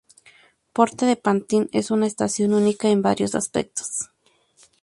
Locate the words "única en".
2.55-3.03